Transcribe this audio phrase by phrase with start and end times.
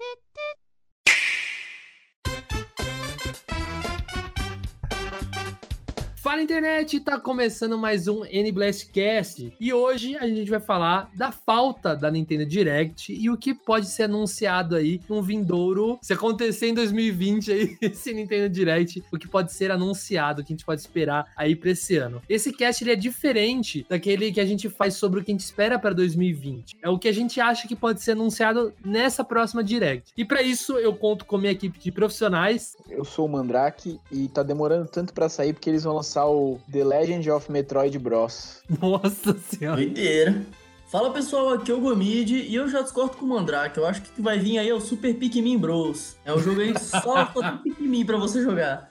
[0.00, 0.27] it?
[6.28, 11.96] Fala internet, tá começando mais um N-Blastcast e hoje a gente vai falar da falta
[11.96, 16.74] da Nintendo Direct e o que pode ser anunciado aí num vindouro, se acontecer em
[16.74, 20.82] 2020 aí, esse Nintendo Direct, o que pode ser anunciado, o que a gente pode
[20.82, 22.20] esperar aí pra esse ano.
[22.28, 25.40] Esse cast ele é diferente daquele que a gente faz sobre o que a gente
[25.40, 26.76] espera pra 2020.
[26.82, 30.12] É o que a gente acha que pode ser anunciado nessa próxima Direct.
[30.14, 32.76] E pra isso eu conto com minha equipe de profissionais.
[32.86, 36.58] Eu sou o Mandrake e tá demorando tanto pra sair porque eles vão lançar o
[36.70, 38.62] The Legend of Metroid Bros.
[38.80, 39.76] Nossa senhora.
[39.76, 40.46] Doideira.
[40.90, 43.76] Fala pessoal, aqui é o Gomid e eu já discordo com o Mandrake.
[43.76, 46.16] Eu acho que o que vai vir aí é o Super Pikmin Bros.
[46.24, 48.90] É um jogo aí só, só tem Pikmin pra você jogar.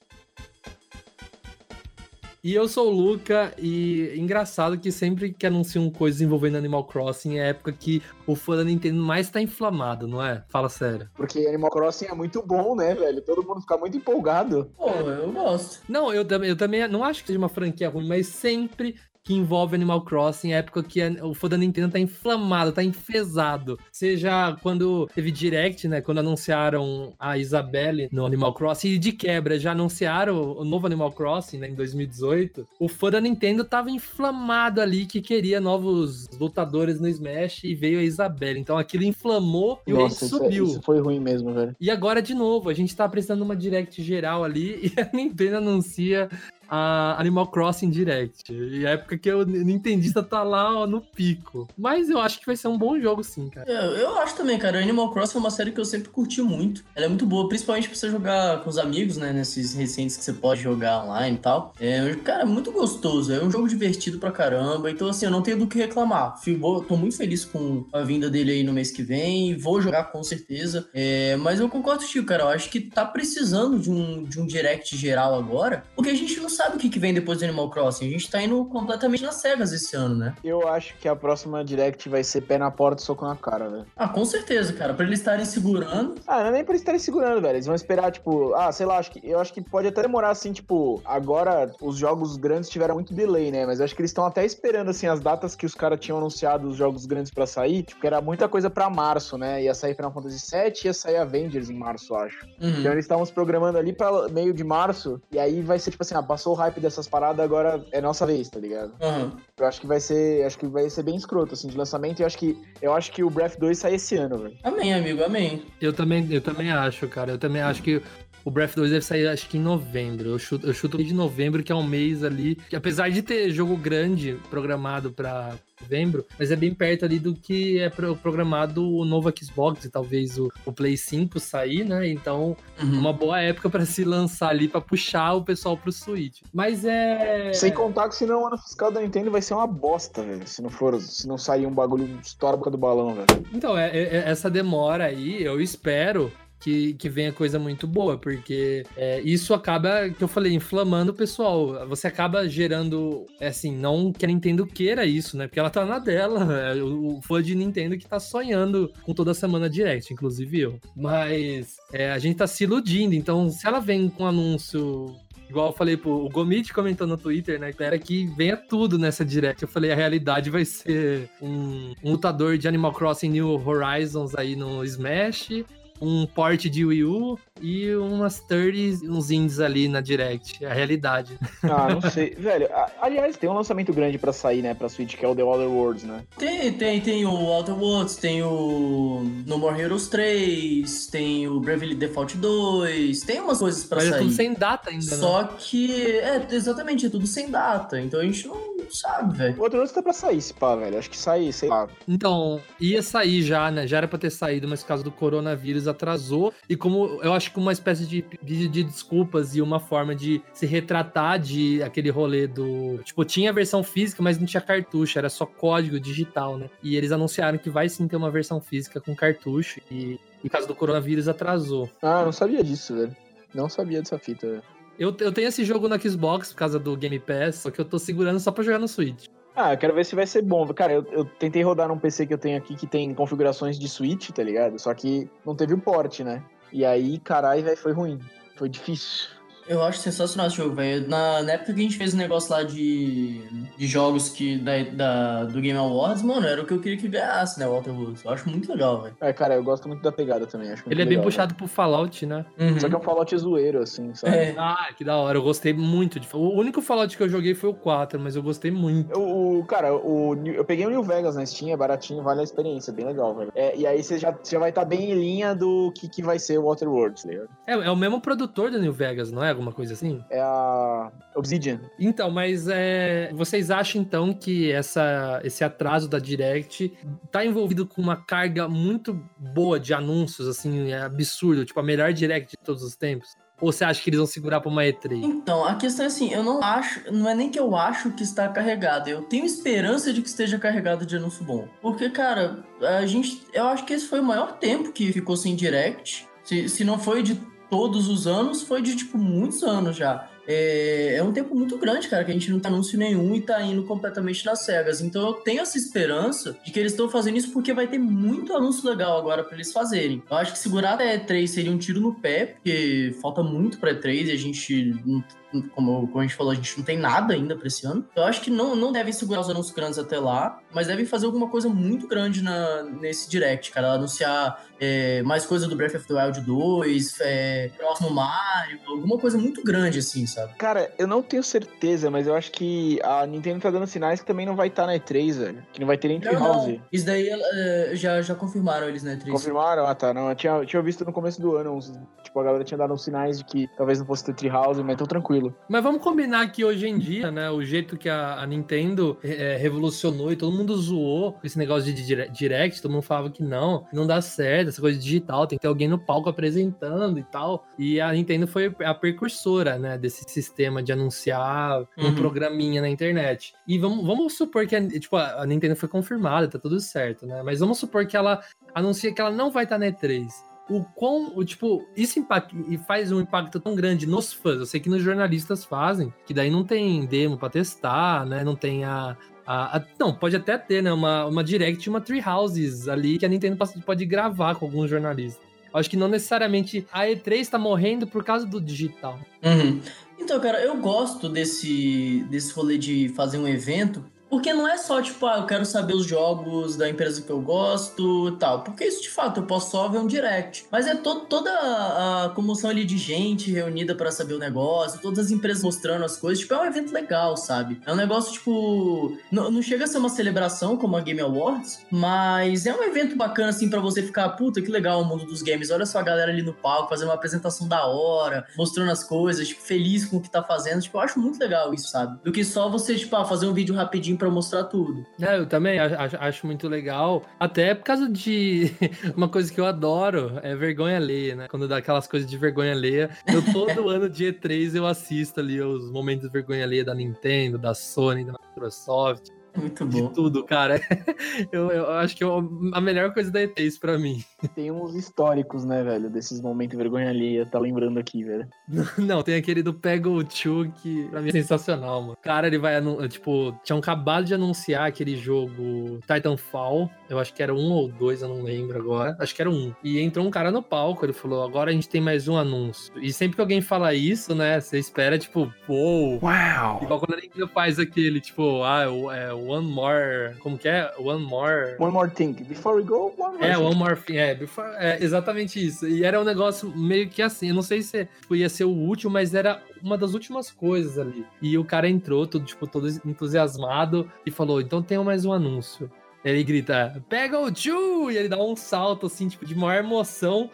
[2.48, 7.36] E eu sou o Luca, e engraçado que sempre que anunciam coisas envolvendo Animal Crossing
[7.36, 10.46] é a época que o fã da Nintendo mais tá inflamado, não é?
[10.48, 11.10] Fala sério.
[11.14, 13.22] Porque Animal Crossing é muito bom, né, velho?
[13.22, 14.72] Todo mundo fica muito empolgado.
[14.78, 15.82] Pô, eu gosto.
[15.90, 18.96] Não, eu, também- eu também não acho que seja uma franquia ruim, mas sempre
[19.28, 22.82] que envolve Animal Crossing é a época que o fã da Nintendo tá inflamado, tá
[22.82, 23.78] enfesado.
[23.92, 26.00] Seja quando teve Direct, né?
[26.00, 31.12] Quando anunciaram a Isabelle no Animal Crossing, e de quebra já anunciaram o novo Animal
[31.12, 31.68] Crossing, né?
[31.68, 32.66] Em 2018.
[32.80, 38.00] O fã da Nintendo tava inflamado ali que queria novos lutadores no Smash e veio
[38.00, 38.62] a Isabelle.
[38.62, 40.66] Então aquilo inflamou e o Nossa, isso, é- subiu.
[40.68, 41.76] isso foi ruim mesmo, velho.
[41.82, 45.10] E agora, de novo, a gente tá precisando de uma direct geral ali e a
[45.14, 46.30] Nintendo anuncia
[46.70, 48.52] a Animal Crossing Direct.
[48.54, 51.68] E a época que o Nintendista tá lá ó, no pico.
[51.78, 53.70] Mas eu acho que vai ser um bom jogo, sim, cara.
[53.70, 54.80] Eu, eu acho também, cara.
[54.80, 56.84] Animal Crossing é uma série que eu sempre curti muito.
[56.96, 59.32] Ela é muito boa, principalmente pra você jogar com os amigos, né?
[59.34, 61.74] Nesses recentes que você pode jogar online e tal.
[61.80, 63.34] É, cara, é muito gostoso.
[63.34, 64.90] É um jogo divertido pra caramba.
[64.92, 66.36] Então, assim, eu não tenho do que reclamar.
[66.60, 69.56] Vou- tô muito feliz com a vinda dele aí no mês que vem.
[69.58, 70.88] Vou jogar com certeza.
[70.94, 72.44] É, mas eu concordo contigo, cara.
[72.44, 75.84] Eu acho que tá precisando de um, de um direct geral agora.
[75.96, 78.08] Porque a gente não sabe o que, que vem depois do Animal Crossing.
[78.08, 80.36] A gente tá indo completamente nas cegas esse ano, né?
[80.44, 83.70] Eu acho que a próxima Direct vai ser pé na porta e soco na cara,
[83.70, 83.86] velho.
[83.96, 84.94] Ah, com certeza, cara.
[84.94, 86.16] Pra eles estarem segurando.
[86.26, 87.56] Ah, não é nem pra eles estarem segurando, velho.
[87.56, 90.32] Eles vão esperar, tipo, ah, sei lá, acho que, eu acho que pode até demorar
[90.32, 93.66] assim, tipo, agora os jogos grandes tiveram muito delay, né?
[93.66, 96.18] Mas eu acho que eles estão até esperando, assim, as datas que os caras tinham
[96.18, 99.64] anunciado os jogos grandes pra sair, tipo, era muita coisa pra março, né?
[99.64, 102.46] Ia sair Final Fantasy VII e ia sair Avengers em março, acho.
[102.62, 102.80] Uhum.
[102.80, 106.04] Então eles estavam se programando ali pra meio de março, e aí vai ser tipo
[106.04, 108.94] assim, ah, passou o hype dessas paradas, agora é nossa vez, tá ligado?
[109.02, 109.32] Uhum.
[109.58, 112.24] Eu acho que vai ser, acho que vai ser bem escroto assim de lançamento, e
[112.24, 114.58] eu acho que eu acho que o Breath 2 sai esse ano, velho.
[114.64, 115.64] Amém, amigo, amém.
[115.82, 117.32] Eu também, eu também acho, cara.
[117.32, 118.02] Eu também acho que
[118.48, 120.30] o Breath 2 deve sair, acho que em novembro.
[120.30, 122.56] Eu chuto, eu chuto de novembro, que é um mês ali.
[122.70, 127.36] Que apesar de ter jogo grande programado pra novembro, mas é bem perto ali do
[127.36, 132.08] que é pro- programado o novo Xbox e talvez o, o Play 5 sair, né?
[132.10, 133.00] Então, Uhum.
[133.00, 136.42] uma boa época pra se lançar ali, pra puxar o pessoal pro Switch.
[136.54, 137.52] Mas é.
[137.54, 140.48] Sem contar que senão o ano fiscal da Nintendo vai ser uma bosta, velho.
[140.48, 142.08] Se não for, se não sair um bagulho
[142.40, 143.28] boca do balão, velho.
[143.54, 148.18] Então, é, é- é- essa demora aí, eu espero que, que venha coisa muito boa,
[148.18, 151.88] porque é, isso acaba, que eu falei, inflamando o pessoal.
[151.88, 155.48] Você acaba gerando, é assim, não que a Nintendo queira isso, né?
[155.48, 156.48] Porque ela tá na dela.
[156.54, 160.80] é, o, o fã de Nintendo que tá sonhando com toda semana direct, inclusive eu.
[160.96, 165.16] Mas é, a gente tá se iludindo, então se ela vem com anúncio
[165.50, 167.70] Igual eu falei pro o Gomit comentou no Twitter, né?
[167.70, 169.64] Espera que venha tudo nessa direct.
[169.64, 174.56] Eu falei, a realidade vai ser um, um lutador de Animal Crossing New Horizons aí
[174.56, 175.64] no Smash,
[176.02, 180.64] um port de Wii U e umas 30, uns indies ali na direct.
[180.64, 181.38] É a realidade.
[181.64, 182.34] Ah, não sei.
[182.38, 182.68] velho,
[183.02, 185.68] aliás, tem um lançamento grande pra sair, né, pra Switch, que é o The Other
[185.70, 186.24] Worlds, né?
[186.38, 191.96] Tem, tem, tem o Outer Worlds, tem o No More Heroes 3, tem o Bravely
[191.96, 194.20] Default 2, tem umas coisas pra Mas é sair.
[194.22, 195.18] tudo sem data ainda, né?
[195.18, 198.00] Só que, é, exatamente, é tudo sem data.
[198.00, 199.56] Então a gente não sabe, velho.
[199.58, 200.98] O Worlds tá pra sair, esse pá, velho.
[200.98, 201.88] Acho que sai, sei lá.
[202.08, 203.88] Então, ia sair já, né?
[203.88, 206.54] Já era pra ter saído, mas por causa do coronavírus atrasou.
[206.70, 210.42] E como eu acho que uma espécie de vídeo de desculpas e uma forma de
[210.54, 213.00] se retratar de aquele rolê do.
[213.04, 216.70] Tipo, tinha a versão física, mas não tinha cartucho, era só código digital, né?
[216.82, 219.80] E eles anunciaram que vai sim ter uma versão física com cartucho.
[219.92, 221.90] E E por causa do coronavírus atrasou.
[222.02, 223.16] Ah, não sabia disso, velho.
[223.54, 224.64] Não sabia dessa fita, velho.
[225.00, 227.86] Eu, eu tenho esse jogo no Xbox por causa do Game Pass, só que eu
[227.86, 229.28] tô segurando só pra jogar no Switch.
[229.56, 230.68] Ah, eu quero ver se vai ser bom.
[230.74, 233.88] Cara, eu, eu tentei rodar num PC que eu tenho aqui que tem configurações de
[233.88, 234.78] Switch, tá ligado?
[234.80, 236.44] Só que não teve o port, né?
[236.72, 238.20] E aí, caralho, foi ruim.
[238.56, 239.30] Foi difícil.
[239.68, 241.08] Eu acho sensacional esse jogo, velho.
[241.08, 243.42] Na, na época que a gente fez o um negócio lá de,
[243.78, 247.08] de jogos que, da, da, do Game Awards, mano, era o que eu queria que
[247.08, 248.24] ganhasse, né, Walter Woods.
[248.24, 249.16] Eu acho muito legal, velho.
[249.20, 250.72] É, cara, eu gosto muito da pegada também.
[250.72, 252.46] Acho muito Ele é bem legal, puxado pro Fallout, né?
[252.60, 252.80] Uhum.
[252.80, 254.36] Só que é um Fallout zoeiro, assim, sabe?
[254.36, 254.56] É.
[254.58, 255.38] Ah, que da hora.
[255.38, 256.20] Eu gostei muito.
[256.20, 256.28] De...
[256.34, 259.18] O único Fallout que eu joguei foi o 4, mas eu gostei muito.
[259.18, 262.44] O, o- cara, o, eu peguei o New Vegas na Steam, é baratinho, vale a
[262.44, 263.52] experiência, bem legal, velho.
[263.56, 266.40] É, e aí você já, já vai estar bem em linha do que, que vai
[266.40, 267.50] ser o Waterworld, tá ligado?
[267.66, 269.57] É, é o mesmo produtor do New Vegas, não é?
[269.58, 270.24] Alguma coisa assim?
[270.30, 271.82] É a Obsidian.
[272.00, 276.96] Então, mas é, vocês acham então que essa, esse atraso da Direct
[277.32, 282.14] tá envolvido com uma carga muito boa de anúncios, assim, é absurdo, tipo a melhor
[282.14, 283.36] Direct de todos os tempos?
[283.60, 285.24] Ou você acha que eles vão segurar pra uma E3?
[285.24, 288.22] Então, a questão é assim, eu não acho, não é nem que eu acho que
[288.22, 291.68] está carregado, eu tenho esperança de que esteja carregado de anúncio bom.
[291.82, 295.56] Porque, cara, a gente, eu acho que esse foi o maior tempo que ficou sem
[295.56, 296.28] direct.
[296.44, 300.28] Se, se não foi de todos os anos, foi de, tipo, muitos anos já.
[300.50, 303.42] É, é um tempo muito grande, cara, que a gente não tem anúncio nenhum e
[303.42, 305.02] tá indo completamente nas cegas.
[305.02, 308.56] Então eu tenho essa esperança de que eles estão fazendo isso porque vai ter muito
[308.56, 310.24] anúncio legal agora pra eles fazerem.
[310.30, 313.94] Eu acho que segurar a E3 seria um tiro no pé, porque falta muito pra
[313.94, 315.22] E3 e a gente, não-
[315.62, 318.06] como, como a gente falou, a gente não tem nada ainda pra esse ano.
[318.16, 321.26] Eu acho que não, não devem segurar os anúncios grandes até lá, mas devem fazer
[321.26, 323.94] alguma coisa muito grande na, nesse direct, cara.
[323.94, 329.38] Anunciar é, mais coisa do Breath of the Wild 2, é, próximo Mario, alguma coisa
[329.38, 330.54] muito grande assim, sabe?
[330.56, 334.26] Cara, eu não tenho certeza, mas eu acho que a Nintendo tá dando sinais que
[334.26, 335.64] também não vai estar na E3, velho.
[335.74, 336.82] Que não vai ter nem Treehouse.
[336.92, 339.32] Isso daí é, já, já confirmaram eles, né, Tris?
[339.32, 339.86] Confirmaram?
[339.86, 340.14] Ah, tá.
[340.14, 341.74] Não, eu tinha, eu tinha visto no começo do ano.
[341.74, 341.92] Uns,
[342.24, 344.98] tipo, a galera tinha dado uns sinais de que talvez não fosse ter Treehouse, mas
[344.98, 345.47] tô tranquilo.
[345.70, 349.58] Mas vamos combinar que hoje em dia, né, o jeito que a, a Nintendo é,
[349.58, 353.86] revolucionou e todo mundo zoou esse negócio de dire- direct, todo mundo falava que não,
[353.94, 357.66] não dá certo, essa coisa digital, tem que ter alguém no palco apresentando e tal.
[357.78, 362.16] E a Nintendo foi a precursora, né, desse sistema de anunciar um Uhum.
[362.16, 363.54] programinha na internet.
[363.68, 367.26] E vamos, vamos supor que a, tipo, a a Nintendo foi confirmada, tá tudo certo,
[367.28, 367.42] né?
[367.44, 368.42] Mas vamos supor que ela
[368.74, 370.26] anuncia que ela não vai estar na E3
[370.70, 374.60] o quão, o, tipo, isso impacta, e faz um impacto tão grande nos fãs.
[374.60, 378.44] Eu sei que nos jornalistas fazem, que daí não tem demo pra testar, né?
[378.44, 379.16] Não tem a.
[379.46, 380.92] a- a- não, pode até ter, né?
[380.92, 385.46] Uma, uma direct, uma Treehouses ali que a Nintendo pode- gravar com alguns jornalistas.
[385.74, 389.20] Acho que não necessariamente a E3 tá morrendo por causa do digital.
[389.44, 389.80] Uhum.
[390.20, 395.02] Então, cara, eu gosto desse, desse rolê de fazer um evento, porque não é só,
[395.02, 398.62] tipo, ah, eu quero saber os jogos da empresa que eu gosto e tal.
[398.62, 400.66] Porque isso, de fato, eu posso só ver um direct.
[400.72, 405.26] Mas é to toda a comoção ali de gente reunida pra saber o negócio, todas
[405.26, 406.40] as empresas mostrando as coisas.
[406.40, 407.82] Tipo, é um evento legal, sabe?
[407.86, 409.18] É um negócio, tipo...
[409.32, 413.16] Não, não chega a ser uma celebração como a Game Awards, mas é um evento
[413.16, 415.72] bacana, assim, pra você ficar, puta, que legal o mundo dos games.
[415.72, 419.48] Olha só a galera ali no palco, fazendo uma apresentação da hora, mostrando as coisas,
[419.48, 420.82] tipo, feliz com o que tá fazendo.
[420.82, 422.20] Tipo, eu acho muito legal isso, sabe?
[422.24, 425.06] Do que só você, tipo, ah, fazer um vídeo rapidinho pra mostrar tudo.
[425.22, 427.24] É, eu também acho, acho muito legal.
[427.40, 428.72] Até por causa de
[429.16, 431.48] uma coisa que eu adoro, é vergonha alheia, né?
[431.48, 433.10] Quando dá aquelas coisas de vergonha alheia.
[433.28, 437.58] Eu todo ano de E3 eu assisto ali os momentos de vergonha alheia da Nintendo,
[437.58, 440.08] da Sony, da Microsoft, Muito de bom.
[440.10, 440.80] tudo, cara.
[441.52, 442.28] Eu, eu acho que é
[442.74, 444.24] a melhor coisa da E3 pra mim.
[444.56, 446.10] Tem uns históricos, né, velho?
[446.10, 448.48] Desses momentos de vergonha alheia, tá lembrando aqui, velho.
[448.98, 452.18] Não, tem aquele do Pega o Chu que pra mim é sensacional, mano.
[452.22, 452.76] Cara, ele vai,
[453.08, 456.90] tipo, tinham acabado de anunciar aquele jogo Titanfall.
[457.10, 459.16] Eu acho que era um ou dois, eu não lembro agora.
[459.20, 459.74] Acho que era um.
[459.84, 462.92] E entrou um cara no palco, ele falou: agora a gente tem mais um anúncio.
[463.02, 466.20] E sempre que alguém fala isso, né, você espera, tipo, uou.
[466.20, 466.80] Wow.
[466.84, 468.84] Igual quando a Nintendo faz aquele, tipo, ah,
[469.16, 470.36] é One More.
[470.40, 470.92] Como que é?
[471.00, 471.76] One More.
[471.80, 472.34] One more thing.
[472.34, 473.64] Before we go, one more É, thing.
[473.64, 475.88] One More Thing, é, before- é, exatamente isso.
[475.88, 478.70] E era um negócio meio que assim, eu não sei se tipo, ia ser o
[478.70, 481.26] último, mas era uma das últimas coisas ali.
[481.42, 485.90] E o cara entrou, todo, tipo, todo entusiasmado e falou, então tem mais um anúncio.
[486.24, 488.12] Ele grita, pega o Chu!
[488.12, 490.50] E ele dá um salto, assim, tipo, de maior emoção.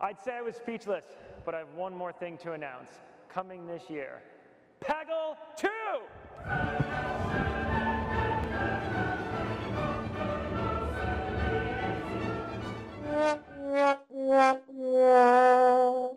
[0.00, 1.04] I'd say I was speechless,
[1.44, 2.90] but I have one more thing to announce.
[3.32, 4.20] Coming this year
[4.82, 5.68] Peggle 2!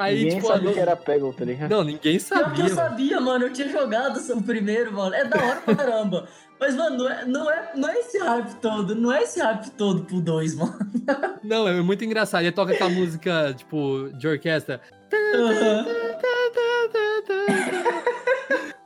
[0.06, 1.70] Aí, Ninguém tipo, sabia não- que era Peggle, tá ligado?
[1.72, 2.64] Não, ninguém Pior que eu sabia.
[2.64, 2.76] mano.
[2.76, 3.46] sabia, mano.
[3.46, 5.14] Eu tinha jogado o primeiro, mano.
[5.16, 6.28] É da hora pra caramba.
[6.60, 8.96] Mas, mano, não é, não, é, não é esse hype todo.
[8.96, 10.74] Não é esse hype todo pro 2, mano.
[11.44, 12.42] Não, é muito engraçado.
[12.44, 14.80] Ele toca aquela música, tipo, de orquestra.
[15.36, 15.86] Aham.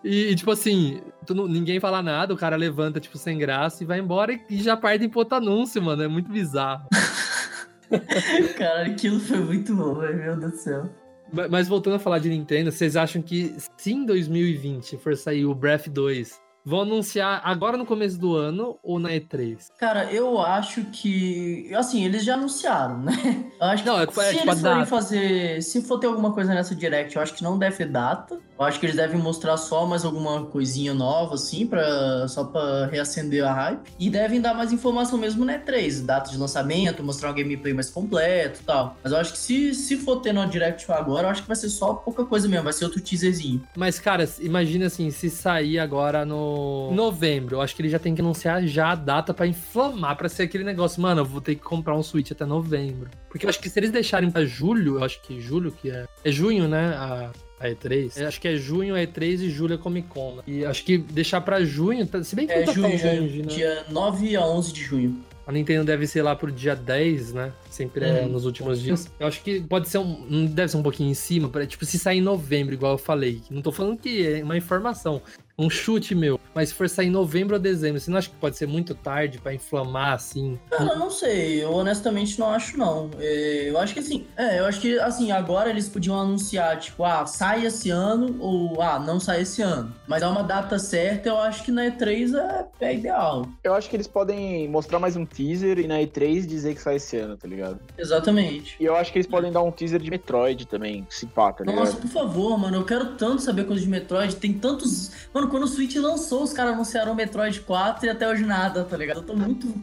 [0.03, 3.83] E, e, tipo assim, tu não- ninguém fala nada, o cara levanta, tipo, sem graça
[3.83, 6.01] e vai embora e, e já parte em puta anúncio, mano.
[6.01, 6.87] É muito bizarro.
[8.57, 10.15] Cara, aquilo foi muito bom, velho.
[10.17, 10.89] Meu Deus do céu.
[11.31, 15.45] Ma- Mas voltando a falar de Nintendo, vocês acham que se em 2020 for sair
[15.45, 19.67] o Breath 2, vão anunciar agora no começo do ano ou na E3?
[19.79, 21.73] Cara, eu acho que.
[21.75, 23.13] Assim, eles já anunciaram, né?
[23.59, 24.85] Eu acho que Não, é- é se tipo a eles forem data.
[24.85, 25.61] fazer.
[25.63, 28.39] Se for ter alguma coisa nessa direct, eu acho que não deve ter data.
[28.59, 32.87] Eu acho que eles devem mostrar só mais alguma coisinha nova, assim, pra, só pra
[32.87, 33.93] reacender a hype.
[33.97, 37.89] E devem dar mais informação mesmo na E3, data de lançamento, mostrar um gameplay mais
[37.89, 38.97] completo e tal.
[39.01, 41.55] Mas eu acho que se, se for ter no direct agora, eu acho que vai
[41.55, 43.63] ser só pouca coisa mesmo, vai ser outro teaserzinho.
[43.77, 48.13] Mas, cara, imagina assim, se sair agora no novembro, eu acho que ele já tem
[48.13, 51.55] que anunciar já a data pra inflamar, pra ser aquele negócio, mano, eu vou ter
[51.55, 53.09] que comprar um Switch até novembro.
[53.29, 56.05] Porque eu acho que se eles deixarem pra julho, eu acho que julho que é.
[56.25, 56.93] É junho, né?
[56.97, 58.17] A, a E3.
[58.21, 60.35] Eu acho que é junho a E3 e julho a Comic Con.
[60.37, 60.43] né?
[60.47, 62.97] E acho que deixar pra junho, tá- se bem que É não tá junho, tão
[62.97, 63.47] junho, longe, né?
[63.47, 65.17] dia 9 a 11 de junho.
[65.45, 67.51] A Nintendo deve ser lá pro dia 10, né?
[67.71, 68.29] Sempre é Uhum.
[68.29, 69.09] nos últimos dias.
[69.19, 70.23] Eu acho que pode ser um.
[70.29, 71.49] Não deve ser um pouquinho em cima.
[71.49, 73.41] pra- tipo, se sair em novembro, igual eu falei.
[73.49, 75.19] Não tô falando que é uma informação.
[75.59, 76.39] Um chute meu.
[76.55, 78.95] Mas se for sair em novembro ou dezembro, você não acha que pode ser muito
[78.95, 80.57] tarde pra inflamar assim?
[80.69, 83.09] Cara, eu não sei, eu honestamente não acho não.
[83.19, 87.03] É, eu acho que assim, é, eu acho que assim, agora eles podiam anunciar, tipo,
[87.03, 89.93] ah, sai esse ano ou ah, não sai esse ano.
[90.07, 93.45] Mas dá uma data certa, eu acho que na E3 é, é ideal.
[93.63, 96.95] Eu acho que eles podem mostrar mais um teaser e na E3 dizer que sai
[96.95, 97.79] esse ano, tá ligado?
[97.97, 98.77] Exatamente.
[98.79, 101.65] E eu acho que eles podem dar um teaser de Metroid também, se pá, tá
[101.65, 101.79] ligado?
[101.79, 104.35] Nossa, por favor, mano, eu quero tanto saber coisa de Metroid.
[104.37, 105.11] Tem tantos.
[105.33, 108.83] Mano, quando o Switch lançou, os caras anunciaram o Metroid 4 e até hoje nada,
[108.83, 109.17] tá ligado?
[109.17, 109.73] Eu tô muito.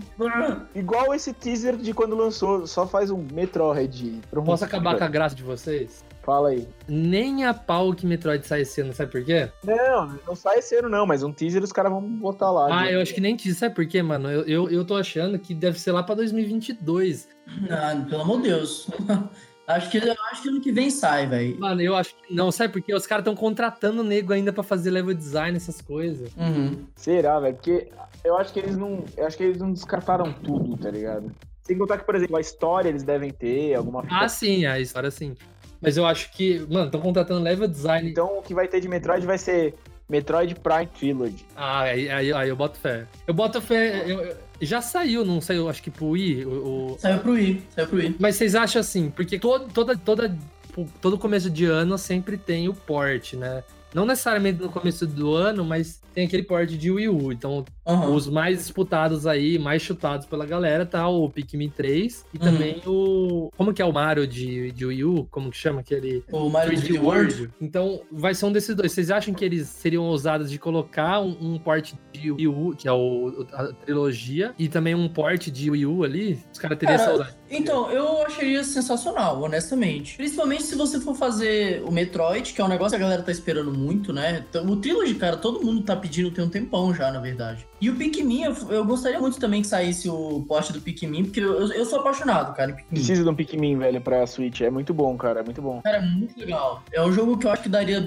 [0.75, 4.21] Igual esse teaser de quando lançou, só faz um Metroid.
[4.31, 4.47] Pronto.
[4.47, 6.05] Posso acabar com a graça de vocês?
[6.27, 6.67] Fala aí.
[6.89, 9.49] Nem a pau que Metroid sai esse ano, sabe por quê?
[9.63, 12.67] Não, não sai esse ano não, mas um teaser os caras vão botar lá.
[12.67, 12.97] Ah, né?
[12.97, 14.29] eu acho que nem disso, sabe por quê, mano?
[14.29, 17.29] Eu, eu, eu tô achando que deve ser lá pra 2022.
[17.71, 18.89] Ah, pelo amor de Deus.
[19.67, 21.59] Acho, que, eu acho que ano que vem sai, velho.
[21.59, 22.95] Mano, eu acho que não, sabe por quê?
[22.95, 26.31] Os caras estão contratando nego ainda pra fazer level design, essas coisas.
[26.37, 26.85] Uhum.
[26.95, 27.55] Será, velho?
[27.55, 27.89] Porque
[28.25, 29.05] eu acho que eles não.
[29.17, 31.31] Eu acho que eles não descartaram tudo, tá ligado?
[31.63, 35.11] Sem contar que, por exemplo, a história eles devem ter, alguma Ah, sim, a história
[35.11, 35.35] sim.
[35.81, 38.11] Mas eu acho que, mano, estão contratando level design.
[38.11, 39.75] Então o que vai ter de Metroid vai ser
[40.09, 41.45] Metroid Prime Trilogy.
[41.57, 43.07] Ah, aí, aí, aí eu boto fé.
[43.27, 44.05] Eu boto fé.
[44.11, 46.45] eu- eu- já saiu, não saiu, acho que pro Wii.
[46.47, 48.17] O, Saiu pro Wii, saiu pro Wii.
[48.19, 50.29] Mas vocês acham assim, porque todo, toda, toda,
[50.67, 53.63] tipo, todo começo de ano sempre tem o port, né?
[53.97, 57.33] Não necessariamente no começo do ano, mas tem aquele port de Wii U.
[57.33, 58.11] Então, Aham.
[58.11, 63.51] os mais disputados aí, mais chutados pela galera, tá o Pikmin 3 e também o.
[63.57, 65.27] Como que é o Mario de, de Wii U?
[65.31, 66.23] Como que chama aquele?
[66.31, 67.51] O Mario 3D 3D World.
[67.59, 68.93] Então, vai ser um desses dois.
[68.93, 72.87] Vocês acham que eles seriam ousados de colocar um, um port de Wii U, que
[72.87, 76.39] é o, a trilogia, e também um port de Wii U ali?
[76.53, 77.35] Os caras teriam essa.
[77.51, 80.17] Então, eu acharia sensacional, honestamente.
[80.17, 83.33] Principalmente se você for fazer o Metroid, que é um negócio que a galera tá
[83.33, 84.45] esperando muito, né?
[84.49, 87.67] Então, O Trilogy, cara, todo mundo tá pedindo tem um tempão já, na verdade.
[87.81, 91.41] E o Pikmin, eu, eu gostaria muito também que saísse o porte do Pikmin, porque
[91.41, 92.99] eu, eu sou apaixonado, cara, em Pikmin.
[92.99, 94.63] Precisa de um Pikmin, velho, pra Switch.
[94.63, 95.41] É muito bom, cara.
[95.41, 95.83] É muito bom.
[95.83, 96.83] Cara, é muito legal.
[96.93, 98.01] É um jogo que eu acho que daria,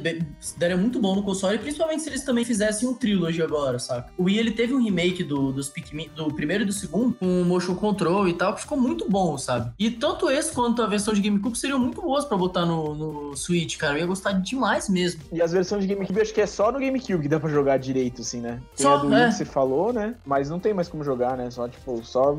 [0.57, 4.11] daria muito bom no console, principalmente se eles também fizessem um trilogy agora, saca?
[4.17, 7.43] O Wii, ele teve um remake do, dos Pikmin, do primeiro e do segundo, com
[7.43, 9.71] motion control e tal, que ficou muito bom, sabe?
[9.77, 13.35] E tanto esse quanto a versão de GameCube seriam muito boas pra botar no, no
[13.35, 13.93] Switch, cara.
[13.95, 15.21] Eu ia gostar demais mesmo.
[15.31, 17.77] E as versões de GameCube, acho que é só no GameCube que dá pra jogar
[17.77, 18.59] direito, assim, né?
[18.75, 19.27] Tem Só, a do é.
[19.27, 20.15] que você falou, né?
[20.25, 21.49] Mas não tem mais como jogar, né?
[21.51, 22.37] Só, tipo, só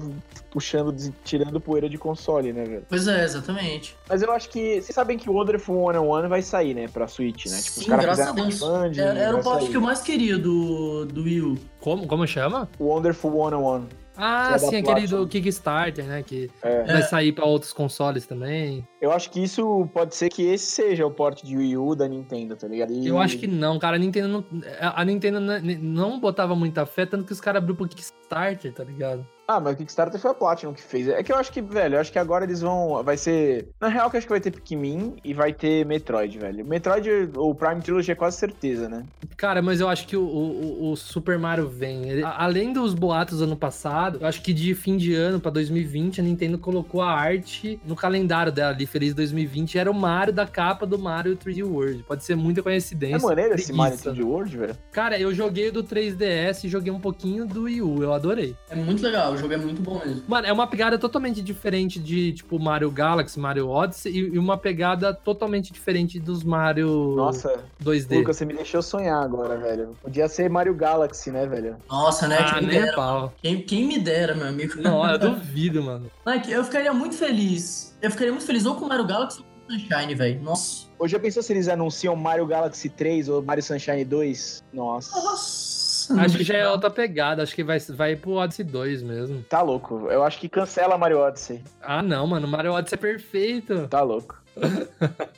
[0.51, 0.95] puxando,
[1.25, 2.85] tirando poeira de console, né, velho?
[2.89, 3.97] Pois é, exatamente.
[4.09, 4.81] Mas eu acho que...
[4.81, 6.89] Vocês sabem que o Wonderful 101 vai sair, né?
[6.89, 7.59] Pra Switch, né?
[7.59, 8.63] Tipo, os Sim, caras graças a fizeram Deus.
[8.63, 9.69] uma funding, Era, era o sair.
[9.69, 11.59] que eu mais queria do, do Wii U.
[11.81, 12.69] Como, como chama?
[12.79, 13.87] O Wonderful 101.
[14.21, 16.23] Ah, é sim, aquele do Kickstarter, né?
[16.23, 16.85] Que É.
[16.85, 18.87] vai sair pra outros consoles também.
[19.01, 22.07] Eu acho que isso pode ser que esse seja o porte de Wii U da
[22.07, 22.93] Nintendo, tá ligado?
[22.93, 23.97] E- Eu acho que não, cara.
[23.97, 24.45] A Nintendo não,
[24.81, 28.85] a Nintendo não- não botava muita fé, tanto que os caras abriram pro Kickstarter, tá
[28.85, 29.27] ligado?
[29.53, 31.09] Ah, mas o Kickstarter foi a Platinum que fez.
[31.09, 33.03] É que eu acho que, velho, eu acho que agora eles vão.
[33.03, 33.69] Vai ser.
[33.81, 36.65] Na real, que eu acho que vai ter Pikmin e vai ter Metroid, velho.
[36.65, 39.05] Metroid, o Prime Trilogy é quase certeza, né?
[39.37, 42.09] Cara, mas eu acho que o, o, o Super Mario vem.
[42.09, 45.51] Ele- além dos boatos do ano passado, eu acho que de fim de ano pra
[45.51, 49.79] 2020, a Nintendo colocou a arte no calendário dela ali, Feliz 2020.
[49.79, 52.05] Era o Mario da capa do Mario 3D World.
[52.05, 53.27] Pode ser muita É coincidência.
[53.27, 54.23] maneiro esse Mario preguiça.
[54.23, 54.77] 3D World, velho.
[54.93, 58.03] Cara, eu joguei o do 3DS e joguei um pouquinho do Wii U.
[58.03, 58.55] Eu adorei.
[58.69, 60.23] É muito legal, jogo é muito bom mesmo.
[60.27, 64.57] Mano, é uma pegada totalmente diferente de, tipo, Mario Galaxy, Mario Odyssey, e, e uma
[64.57, 68.19] pegada totalmente diferente dos Mario Nossa, 2D.
[68.19, 69.97] Lucas, você me deixou sonhar agora, velho.
[70.03, 71.77] Podia ser Mario Galaxy, né, velho?
[71.89, 72.39] Nossa, né?
[72.41, 74.81] ah, quem, me dera, quem, quem me dera, meu amigo.
[74.81, 76.11] Não, eu duvido, mano.
[76.27, 77.97] Mike, eu ficaria muito feliz.
[78.01, 80.43] Eu ficaria muito feliz ou com o Mario Galaxy ou com o Sunshine, velho.
[80.43, 80.87] Nossa.
[80.99, 84.65] Hoje já pensou se eles anunciam Mario Galaxy 3 ou Mario Sunshine 2?
[84.73, 85.17] Nossa.
[85.17, 85.80] Nossa.
[86.19, 89.43] Acho que já é outra pegada, acho que vai, vai pro Odyssey 2 mesmo.
[89.49, 90.09] Tá louco.
[90.11, 91.63] Eu acho que cancela Mario Odyssey.
[91.83, 93.89] Ah, não, mano, Mario Odyssey é perfeito.
[93.89, 94.41] Tá louco.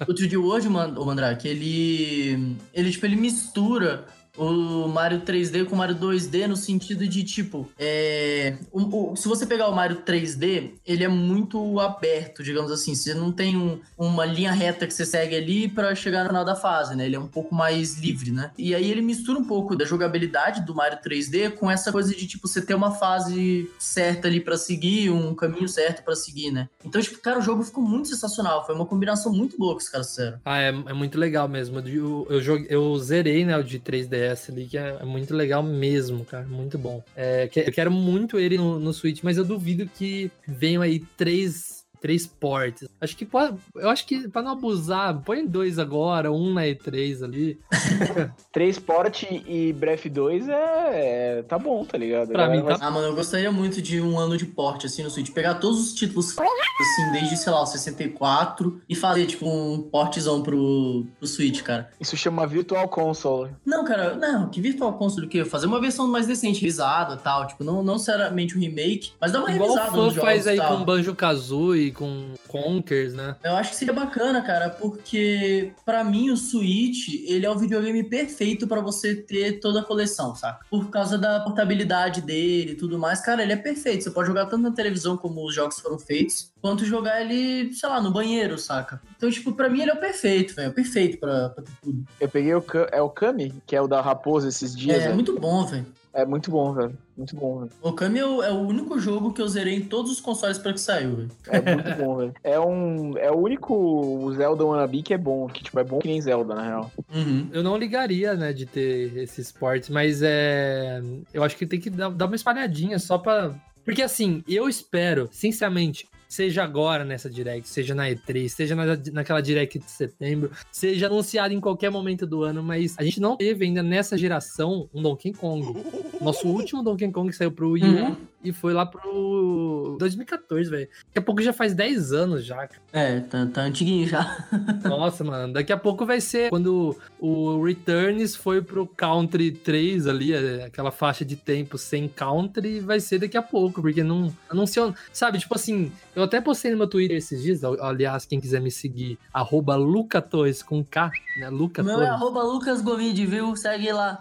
[0.08, 0.66] O 3D World,
[0.98, 2.56] ô Mandrake, ele.
[2.74, 4.04] Ele, tipo, ele mistura
[4.36, 9.28] o Mario 3D com o Mario 2D no sentido de, tipo, é, o- o- se
[9.28, 12.94] você pegar o Mario 3D, ele é muito aberto, digamos assim.
[12.94, 16.44] Você não tem um- uma linha reta que você segue ali pra chegar no final
[16.44, 17.04] da fase, né?
[17.04, 18.50] Ele é um pouco mais livre, né?
[18.56, 22.26] E aí ele mistura um pouco da jogabilidade do Mario 3D com essa coisa de,
[22.26, 26.68] tipo, você ter uma fase certa ali pra seguir, um caminho certo pra seguir, né?
[26.84, 28.64] Então, tipo, cara, o jogo ficou muito sensacional.
[28.64, 30.38] Foi uma combinação muito boa que os caras fizeram.
[30.44, 31.78] Ah, é, é muito legal mesmo.
[31.80, 35.62] Eu, eu, joguei- eu zerei, né, o de 3DS ali, que é, é muito legal
[35.62, 36.46] mesmo, cara.
[36.46, 37.02] Muito bom.
[37.16, 41.81] É, eu quero muito ele no, no Switch, mas eu duvido que venham aí três.
[42.02, 42.88] Três portes.
[43.00, 43.56] Acho que pode.
[43.76, 47.58] Eu acho que pra não abusar, põe dois agora, um na E3 ali.
[48.52, 52.28] 3 Port e Breath 2 é, é- Tá bom, tá ligado?
[52.32, 55.02] Pra Agora mim tá Ah, mano, eu gostaria muito de um ano de porte, assim,
[55.04, 55.30] no Switch.
[55.30, 60.42] Pegar todos os títulos, assim, desde, sei lá, o 64 e fazer, tipo, um portezão
[60.42, 61.88] pro, pro Switch, cara.
[62.00, 63.52] Isso chama Virtual Console.
[63.64, 65.44] Não, cara, não, que Virtual Console o quê?
[65.44, 67.46] Fazer uma versão mais decente, revisada e tal.
[67.46, 70.28] Tipo, não, não necessariamente um remake, mas dá uma Igual o revisada fã nos jogos
[70.28, 70.78] faz aí tal.
[70.78, 73.36] com Banjo Kazooie, com Conkers, né?
[73.42, 78.02] Eu acho que seria bacana, cara, porque pra mim o Switch, ele é o videogame
[78.04, 80.64] perfeito pra você ter toda a coleção, saca?
[80.70, 84.04] Por causa da portabilidade dele e tudo mais, cara, ele é perfeito.
[84.04, 87.88] Você pode jogar tanto na televisão como os jogos foram feitos, quanto jogar ele, sei
[87.88, 89.00] lá, no banheiro, saca?
[89.16, 92.04] Então, tipo, pra mim ele é o perfeito, velho, perfeito pra, pra ter tudo.
[92.20, 94.96] Eu peguei o, é o Kami, que é o da Raposa esses dias.
[94.96, 95.14] É, velho.
[95.14, 95.86] muito bom, velho.
[96.14, 96.96] É muito bom, velho.
[97.16, 97.70] Muito bom, velho.
[97.80, 100.58] O Kami é o, é o único jogo que eu zerei em todos os consoles
[100.58, 101.30] pra que saiu, velho.
[101.48, 102.34] É muito bom, velho.
[102.44, 103.16] É um.
[103.16, 105.46] É o único Zelda Wannabe que é bom.
[105.46, 106.92] Que, tipo, é bom que nem Zelda, na real.
[107.14, 107.48] Uhum.
[107.52, 111.02] Eu não ligaria, né, de ter esses portes, mas é.
[111.32, 113.54] Eu acho que tem que dar, dar uma espalhadinha só pra.
[113.84, 119.42] Porque assim, eu espero, sinceramente, seja agora nessa Direct, seja na E3, seja na, naquela
[119.42, 123.66] Direct de setembro, seja anunciado em qualquer momento do ano, mas a gente não teve
[123.66, 125.78] ainda nessa geração um Donkey Kong.
[126.22, 128.16] Nosso último Donkey Kong saiu pro Wii U Uhum.
[128.44, 130.88] E foi lá pro 2014, velho.
[131.06, 132.82] Daqui a pouco já faz 10 anos já, cara.
[132.92, 134.46] É, tá, tá antiguinho já.
[134.84, 140.32] Nossa, mano, daqui a pouco vai ser quando o Returns foi pro Country 3 ali,
[140.32, 144.94] é, aquela faixa de tempo sem Country, vai ser daqui a pouco, porque não anunciou,
[145.12, 148.70] sabe, tipo assim, eu até postei no meu Twitter esses dias, aliás, quem quiser me
[148.70, 153.54] seguir, arroba Luca Torres com K, né, Luca meu é arroba Lucas Gomide, viu?
[153.56, 154.20] Segue lá.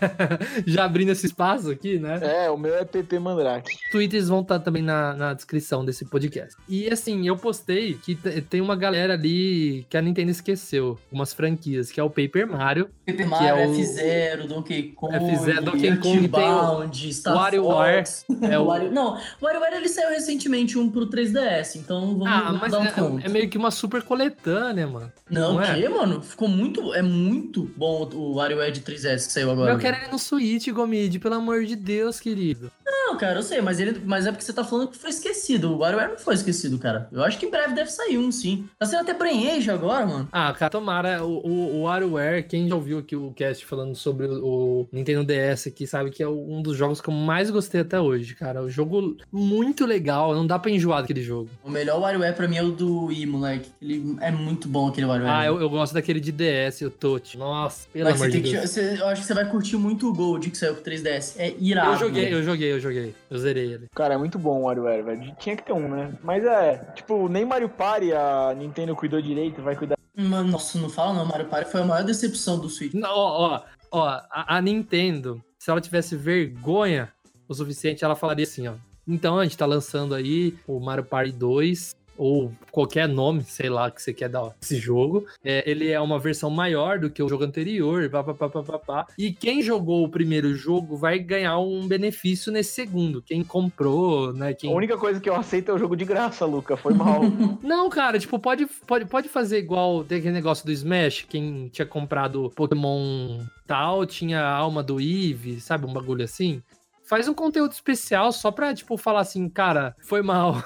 [0.66, 3.76] já abrindo esse espaço aqui, né, É, o meu é PP Mandrake.
[3.90, 6.56] Twitters vão estar também na, na descrição desse podcast.
[6.68, 11.32] E assim, eu postei que te- tem uma galera ali que a Nintendo esqueceu, umas
[11.32, 15.96] franquias, que é o Paper Mario, Paper Mario, é o- F0, Donkey Kong, F0, Donkey
[15.96, 18.24] Kong, Earthbound, Star WarioWare, Fox.
[18.42, 22.72] é o- Wario- Não, WarioWare ele saiu recentemente um pro 3DS, então vamos, Ah, mas
[22.72, 23.26] dar um é, conto.
[23.26, 25.12] é meio que uma super coletânea, mano.
[25.30, 25.74] Não, não o é?
[25.74, 26.22] quê, mano?
[26.22, 26.94] Ficou muito...
[26.94, 29.72] É muito bom o WarioWare de 3DS que saiu agora.
[29.72, 32.70] eu quero ele no Switch, Gomid, pelo amor de Deus, querido.
[32.84, 35.72] Não, cara, eu sei, mas, ele, mas é porque você tá falando que foi esquecido.
[35.72, 37.08] O WarioWare não foi esquecido, cara.
[37.12, 38.64] Eu acho que em breve deve sair um, sim.
[38.78, 40.28] Tá sendo até Brainage agora, mano.
[40.32, 44.26] Ah, cara, tomara o, o, o WarioWare, quem já ouviu aqui o cast falando sobre
[44.26, 47.82] o, o Nintendo DS aqui, sabe que é um dos jogos que eu mais gostei
[47.82, 48.62] até hoje, cara.
[48.62, 51.48] O jogo muito legal, não dá pra enjoar daquele jogo.
[51.62, 53.70] O melhor WarioWare pra mim é o do Wii, moleque.
[53.80, 55.36] Ele é muito bom aquele WarioWare.
[55.38, 57.36] Ah, eu, eu gosto daquele de DS, o Touch.
[57.38, 58.70] Nossa, pelo Mas amor de tem que, Deus.
[58.70, 61.34] você- eu acho que você vai curtir muito o Gold que saiu pro 3DS.
[61.38, 61.92] É irado.
[61.92, 62.36] Eu joguei, velho.
[62.38, 63.14] eu joguei, eu joguei.
[63.30, 63.86] Eu zerei ele.
[63.94, 65.36] Cara, é muito bom o WarioWare, velho.
[65.38, 66.16] Tinha que ter um, né?
[66.22, 69.96] Mas é, tipo, nem Mario Party a Nintendo cuidou direito, vai cuidar.
[70.16, 71.26] Mano, nossa, não fala não.
[71.26, 72.94] Mario Party foi a maior decepção do Switch.
[72.94, 77.12] Não, Ó, ó, ó, a, a Nintendo, se ela tivesse vergonha
[77.48, 78.74] o suficiente, ela falaria assim, ó.
[79.06, 83.90] Então a gente tá lançando aí o Mario Party 2 ou qualquer nome, sei lá,
[83.90, 85.26] que você quer dar esse jogo.
[85.44, 88.62] É, ele é uma versão maior do que o jogo anterior, pá, pá, pá, pá,
[88.62, 89.06] pá, pá.
[89.18, 93.22] E quem jogou o primeiro jogo vai ganhar um benefício nesse segundo.
[93.22, 94.54] Quem comprou, né?
[94.54, 94.70] Quem...
[94.70, 96.76] A única coisa que eu aceito é o jogo de graça, Luca.
[96.76, 97.20] Foi mal.
[97.62, 101.86] Não, cara, tipo, pode, pode, pode fazer igual tem aquele negócio do Smash, quem tinha
[101.86, 105.86] comprado Pokémon tal, tinha a alma do Eve, sabe?
[105.86, 106.62] Um bagulho assim.
[107.04, 110.56] Faz um conteúdo especial só pra, tipo, falar assim, cara, foi mal.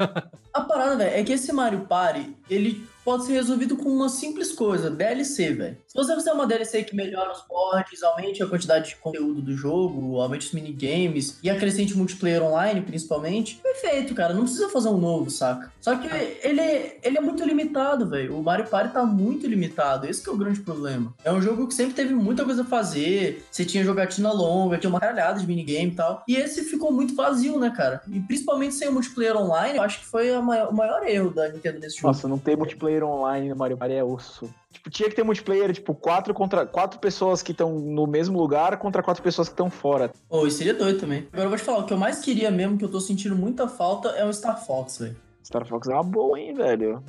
[0.56, 4.50] A parada, velho, é que esse Mario Party, ele pode ser resolvido com uma simples
[4.50, 5.76] coisa, DLC, velho.
[5.86, 9.56] Se você fizer uma DLC que melhora os mods, aumente a quantidade de conteúdo do
[9.56, 14.34] jogo, aumente os minigames e acrescente multiplayer online, principalmente, perfeito, cara.
[14.34, 15.70] Não precisa fazer um novo, saca?
[15.80, 16.60] Só que ele,
[17.00, 18.36] ele é muito limitado, velho.
[18.36, 20.08] O Mario Party tá muito limitado.
[20.08, 21.14] Esse é o grande problema.
[21.22, 23.44] É um jogo que sempre teve muita coisa a fazer.
[23.52, 26.24] Você tinha jogatina longa, tinha uma caralhada de minigame e tal.
[26.26, 28.02] E esse ficou muito vazio, né, cara?
[28.08, 31.30] E principalmente sem o multiplayer online, eu acho que foi a maior- o maior erro
[31.30, 32.08] da Nintendo nesse jogo.
[32.08, 34.48] Nossa, não ter multiplayer online no Mario Party é osso.
[34.70, 38.76] Tipo, tinha que ter multiplayer, tipo, quatro contra quatro pessoas que estão no mesmo lugar
[38.78, 40.10] contra quatro pessoas que estão fora.
[40.28, 41.26] Pô, isso seria doido também.
[41.32, 43.34] Agora eu vou te falar, o que eu mais queria mesmo, que eu tô sentindo
[43.36, 45.16] muita falta, é o Star Fox, velho.
[45.44, 47.02] Star Fox é uma boa, hein, velho.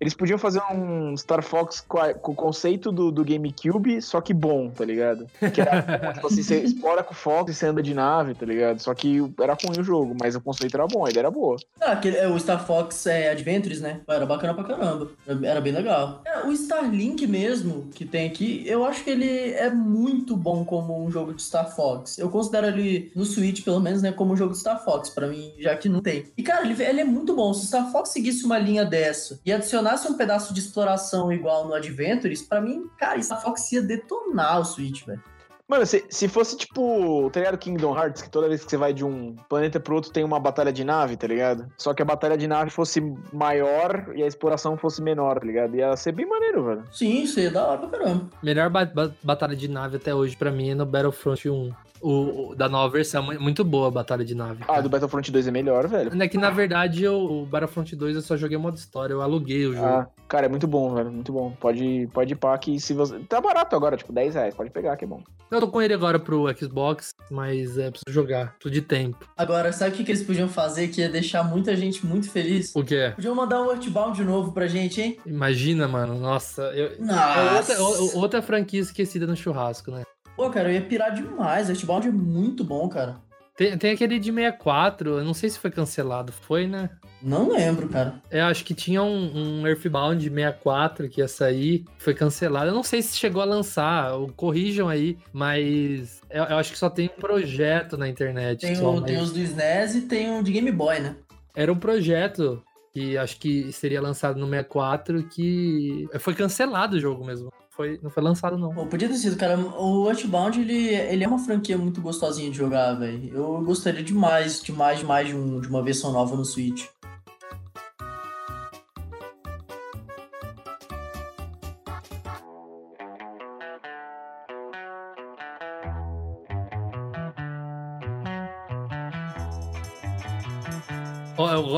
[0.00, 4.20] Eles podiam fazer um Star Fox com, a- com o conceito do, do GameCube, só
[4.20, 5.26] que bom, tá ligado?
[5.52, 8.78] Que era, tipo assim, você explora com Fox e você anda de nave, tá ligado?
[8.80, 11.56] Só que era ruim o jogo, mas o conceito era bom, ideia era boa.
[11.80, 14.00] Ah, aquele, é, o Star Fox é, Adventures, né?
[14.08, 15.10] Era bacana pra caramba.
[15.42, 16.22] Era bem legal.
[16.24, 21.04] É, o Starlink mesmo, que tem aqui, eu acho que ele é muito bom como
[21.04, 22.18] um jogo de Star Fox.
[22.18, 25.26] Eu considero ele, no Switch, pelo menos, né, como um jogo de Star Fox, pra
[25.26, 26.24] mim, já que não tem.
[26.36, 27.52] E, cara, ele, ele é muito bom.
[27.52, 29.52] Se o Star Fox seguisse uma linha dessa e
[29.88, 34.60] adicionasse um pedaço de exploração igual no Adventures, pra mim, cara, Star Fox ia detonar
[34.60, 35.22] o Switch, velho.
[35.70, 38.94] Mano, se, se fosse tipo, tá ligado Kingdom Hearts, que toda vez que você vai
[38.94, 41.66] de um planeta pro outro tem uma batalha de nave, tá ligado?
[41.76, 45.76] Só que a batalha de nave fosse maior e a exploração fosse menor, tá ligado?
[45.76, 46.84] Ia ser bem maneiro, velho.
[46.90, 48.30] Sim, isso ia da hora pra caramba.
[48.42, 51.70] Melhor ba- ba- batalha de nave até hoje pra mim é no Battlefront 1.
[52.00, 54.58] O, o- da nova versão, mu- muito boa a batalha de nave.
[54.62, 54.82] Ah, cara.
[54.82, 56.22] do Battlefront 2 é melhor, velho.
[56.22, 59.66] É que na verdade eu, o Battlefront 2 eu só joguei modo história, eu aluguei
[59.66, 59.86] o jogo.
[59.86, 61.10] Ah, cara, é muito bom, velho.
[61.10, 61.52] Muito bom.
[61.58, 63.18] Pode, pode ir pá que se você.
[63.20, 64.54] Tá barato agora, tipo, 10 reais.
[64.54, 65.22] Pode pegar, que é bom.
[65.50, 69.26] Eu tô com ele agora pro Xbox, mas é preciso jogar, preciso de tempo.
[69.36, 72.74] Agora, sabe o que, que eles podiam fazer que ia deixar muita gente muito feliz?
[72.76, 73.10] O que é?
[73.12, 75.18] Podiam mandar um Earthbound de novo pra gente, hein?
[75.24, 76.62] Imagina, mano, nossa.
[76.74, 77.82] Eu, é Nossa!
[77.82, 80.02] outra, o- outra franquia esquecida no churrasco, né?
[80.38, 81.68] Pô, cara, eu ia pirar demais.
[81.68, 83.16] Earthbound é muito bom, cara.
[83.56, 86.90] Tem, tem aquele de 64, eu não sei se foi cancelado, foi, né?
[87.20, 88.22] Não lembro, cara.
[88.30, 92.70] Eu acho que tinha um, um Earthbound 64 que ia sair, foi cancelado.
[92.70, 96.88] Eu não sei se chegou a lançar, corrijam aí, mas eu, eu acho que só
[96.88, 98.60] tem um projeto na internet.
[98.60, 101.16] Tem, o, tem os do SNES e tem o de Game Boy, né?
[101.52, 107.24] Era um projeto que acho que seria lançado no 64 que foi cancelado o jogo
[107.24, 107.52] mesmo.
[107.78, 108.74] Foi, não foi lançado, não.
[108.74, 109.56] Pô, podia ter sido, cara.
[109.56, 113.32] O Earthbound, ele, ele é uma franquia muito gostosinha de jogar, velho.
[113.32, 116.86] Eu gostaria demais, demais, demais de, um- de uma versão nova no Switch.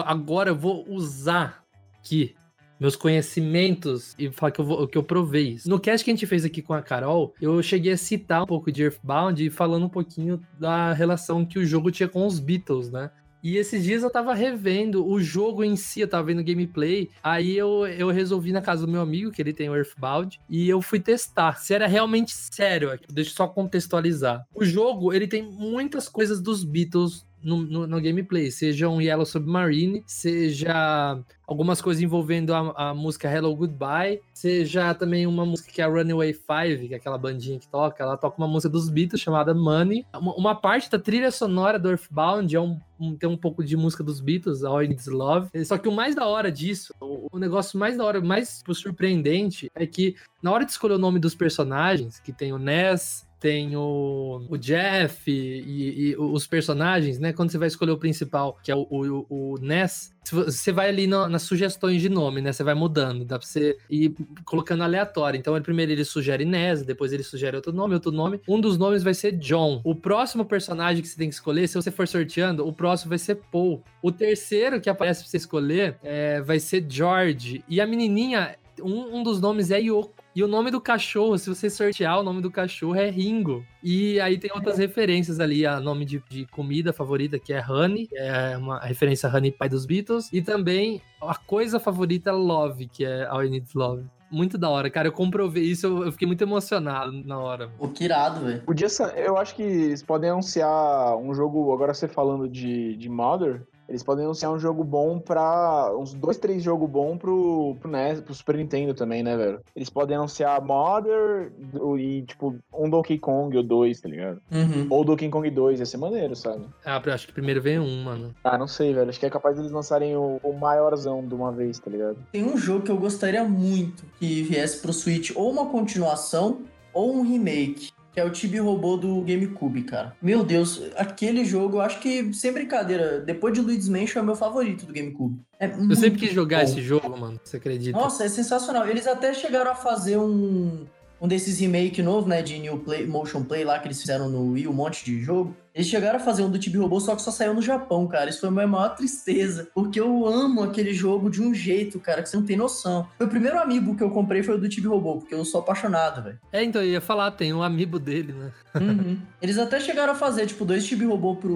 [0.06, 1.62] Agora eu vou usar
[1.98, 2.34] aqui
[2.81, 5.69] meus conhecimentos e falar que eu, vou, que eu provei isso.
[5.69, 8.47] No cast que a gente fez aqui com a Carol, eu cheguei a citar um
[8.47, 12.40] pouco de Earthbound e falando um pouquinho da relação que o jogo tinha com os
[12.40, 13.11] Beatles, né?
[13.43, 17.09] E esses dias eu tava revendo o jogo em si, eu tava vendo gameplay.
[17.23, 20.69] Aí eu, eu resolvi na casa do meu amigo, que ele tem o Earthbound, e
[20.69, 22.90] eu fui testar se era realmente sério.
[23.09, 24.45] Deixa eu só contextualizar.
[24.55, 29.24] O jogo, ele tem muitas coisas dos Beatles no, no, no gameplay, seja um Yellow
[29.26, 35.81] Submarine, seja algumas coisas envolvendo a, a música Hello Goodbye, seja também uma música que
[35.81, 38.88] é a Runaway Five, que é aquela bandinha que toca, ela toca uma música dos
[38.88, 40.05] Beatles chamada Money.
[40.16, 43.76] Uma, uma parte da trilha sonora do Earthbound é um, um- tem um pouco de
[43.76, 45.48] música dos Beatles, All I Need Is Love.
[45.64, 48.72] Só que o mais da hora disso, o, o negócio mais da hora, mais tipo,
[48.74, 53.26] surpreendente, é que na hora de escolher o nome dos personagens, que tem o Ness,
[53.40, 57.33] tem o, o Jeff e, e os personagens, né?
[57.33, 61.07] Quando você vai escolher o principal, que é o, o, o Ness, você vai ali
[61.07, 62.53] na- nas sugestões de nome, né?
[62.53, 65.38] Você vai mudando, dá pra você ir colocando aleatório.
[65.38, 68.40] Então, ele, primeiro ele sugere Ness, depois ele sugere outro nome, outro nome.
[68.46, 69.81] Um dos nomes vai ser John.
[69.83, 73.18] O próximo personagem que você tem que escolher, se você for sorteando, o próximo vai
[73.18, 73.83] ser Paul.
[74.03, 77.64] O terceiro que aparece pra você escolher é, vai ser George.
[77.66, 80.19] E a menininha, um, um dos nomes é Yoko.
[80.35, 83.64] E o nome do cachorro, se você sortear, o nome do cachorro é Ringo.
[83.83, 88.07] E aí tem outras referências ali, a nome de, de comida favorita, que é Honey,
[88.07, 90.29] que é uma referência a Honey, pai dos Beatles.
[90.33, 94.05] E também a coisa favorita Love, que é All You Need Is Love.
[94.31, 95.09] Muito da hora, cara.
[95.09, 97.69] Eu comprovei isso, eu, fiquei muito emocionado na hora.
[97.77, 98.62] Pô, que irado, velho.
[98.62, 103.09] Podia ser, eu acho que eles podem anunciar um jogo, agora você falando de, de
[103.09, 105.92] Mother, eles podem anunciar um jogo bom pra.
[105.98, 109.61] uns dois, três jogos bons pro, pro, NES, pro Super Nintendo também, né, velho?
[109.74, 111.53] Eles podem anunciar Mother
[111.98, 114.40] e, tipo, um Donkey Kong ou dois, tá ligado?
[114.50, 114.87] Uhum.
[114.88, 116.64] Ou Donkey Kong 2, ia ser maneiro, sabe?
[116.85, 118.33] Ah, eu acho que primeiro vem um, mano.
[118.44, 119.11] Ah, não sei, velho.
[119.11, 122.16] Acho que é capaz deles lançarem o, o maiorzão de uma vez, tá ligado?
[122.31, 126.61] Tem um jogo que eu gostaria muito que viesse pro Switch ou uma continuação
[126.92, 127.90] ou um remake.
[128.12, 130.16] Que é o Tibi Robô do GameCube, cara.
[130.20, 134.27] Meu Deus, aquele jogo, eu acho que, sem brincadeira, depois de Luigi's Mansion é o
[134.27, 135.38] meu favorito do GameCube.
[135.61, 136.64] É Eu sempre quis jogar bom.
[136.64, 137.40] esse jogo, mano.
[137.44, 137.96] Você acredita?
[137.96, 138.88] Nossa, é sensacional.
[138.88, 140.87] Eles até chegaram a fazer um,
[141.20, 144.53] um desses remake novo, né, de New Play, Motion Play lá que eles fizeram no
[144.53, 145.55] Wii, um monte de jogo.
[145.74, 148.28] Eles chegaram a fazer um do Tibi Robô, só que só saiu no Japão, cara.
[148.28, 152.22] Isso foi a minha maior tristeza, porque eu amo aquele jogo de um jeito, cara,
[152.22, 153.09] que você não tem noção.
[153.20, 156.22] O primeiro amiibo que eu comprei foi o do Tibi Robô, porque eu sou apaixonado,
[156.22, 156.38] velho.
[156.52, 158.52] É, então, eu ia falar, tem um amiibo dele, né?
[158.74, 159.18] Uhum.
[159.40, 161.54] Eles até chegaram a fazer, tipo, dois Tibi Robô pro.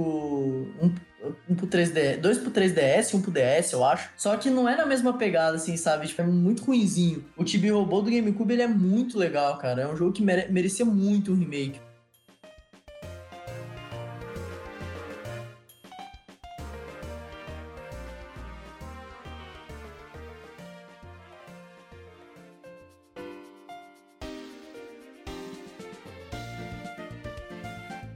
[0.80, 0.94] Um,
[1.48, 4.10] um pro 3D, dois pro 3DS, um pro DS, eu acho.
[4.16, 6.06] Só que não é na mesma pegada, assim, sabe?
[6.06, 7.24] Tipo, é muito ruinzinho.
[7.36, 9.82] O Tibi Robô do GameCube, ele é muito legal, cara.
[9.82, 11.80] É um jogo que mere merecia muito um remake.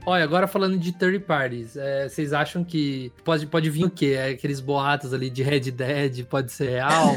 [0.05, 4.15] Olha, agora falando de third parties, é, vocês acham que pode, pode vir o quê?
[4.17, 7.15] É, aqueles boatos ali de Red Dead, pode ser real?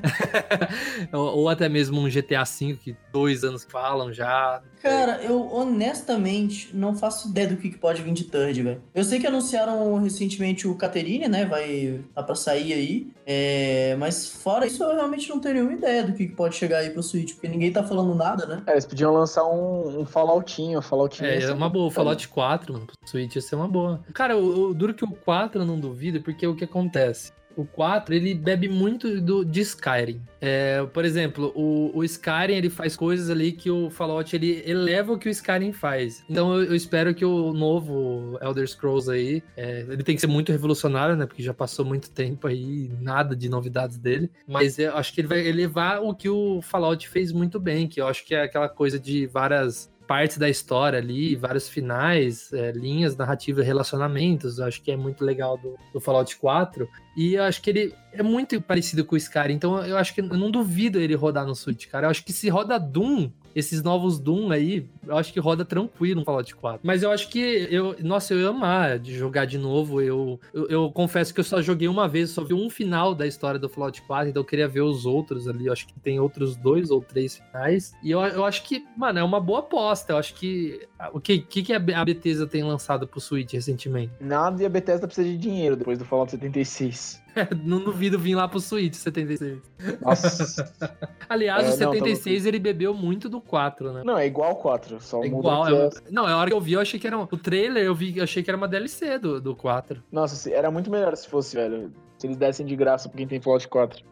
[1.12, 4.60] ou, ou até mesmo um GTA V que dois anos falam já.
[4.82, 8.82] Cara, eu honestamente não faço ideia do que, que pode vir de third, velho.
[8.94, 11.46] Eu sei que anunciaram recentemente o Caterine, né?
[11.46, 13.06] Vai tá pra sair aí.
[13.26, 16.78] É, mas fora isso, eu realmente não tenho nenhuma ideia do que, que pode chegar
[16.78, 18.62] aí pro Switch, porque ninguém tá falando nada, né?
[18.66, 21.30] É, eles podiam lançar um, um Falloutinho, Falloutinho.
[21.30, 21.90] É, é uma boa.
[21.90, 24.02] Fallout 4 mano, pro Switch ia ser uma boa.
[24.12, 27.32] Cara, o, o duro que o 4 eu não duvido, porque o que acontece?
[27.56, 30.20] O 4, ele bebe muito do, de Skyrim.
[30.40, 35.12] É, por exemplo, o, o Skyrim, ele faz coisas ali que o Fallout, ele eleva
[35.12, 36.24] o que o Skyrim faz.
[36.28, 40.26] Então eu, eu espero que o novo Elder Scrolls aí, é, ele tem que ser
[40.26, 41.26] muito revolucionário, né?
[41.26, 44.32] Porque já passou muito tempo aí, nada de novidades dele.
[44.48, 48.00] Mas eu acho que ele vai elevar o que o Fallout fez muito bem, que
[48.00, 52.72] eu acho que é aquela coisa de várias partes da história ali, vários finais, é,
[52.72, 54.60] linhas narrativas, relacionamentos.
[54.60, 56.88] Acho que é muito legal do, do Fallout 4.
[57.16, 59.54] E eu acho que ele é muito parecido com o Skyrim.
[59.54, 62.06] Então eu acho que eu não duvido ele rodar no Switch, cara.
[62.06, 66.20] Eu acho que se roda Doom, esses novos Doom aí, eu acho que roda tranquilo
[66.20, 66.80] no Fallout 4.
[66.82, 70.00] Mas eu acho que eu, nossa, eu ia amar de jogar de novo.
[70.00, 73.26] Eu, eu, eu confesso que eu só joguei uma vez, só vi um final da
[73.26, 75.66] história do Fallout 4, então eu queria ver os outros ali.
[75.66, 77.94] Eu acho que tem outros dois ou três finais.
[78.02, 80.12] E eu, eu acho que, mano, é uma boa aposta.
[80.12, 80.86] Eu acho que.
[81.12, 84.12] O que, que, que a Bethesda tem lançado pro Switch recentemente?
[84.20, 87.23] Nada e a Bethesda precisa de dinheiro depois do Fallout 76.
[87.64, 89.58] Não duvido vir lá pro Switch 76.
[90.00, 90.72] Nossa.
[91.28, 94.02] Aliás, É, o não, tá 76 ele bebeu muito do 4, né?
[94.04, 95.66] não, é igual o 4, só É igual.
[95.68, 97.18] é- é- Não, a hora que eu vi, eu achei que era.
[97.18, 100.02] um- O trailer, eu vi, eu achei que era uma DLC do, do 4.
[100.12, 101.92] Nossa, era muito melhor se fosse, velho.
[102.18, 104.04] Se eles dessem de graça pra quem tem Fallout 4.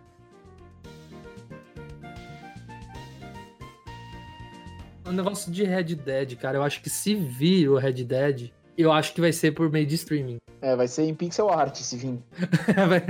[5.06, 8.92] O negócio de Red Dead, cara, eu acho que se vir o Red Dead, eu
[8.92, 10.38] acho que vai ser por meio de streaming.
[10.62, 12.20] É, vai ser em pixel art se vir.
[12.88, 13.02] vai,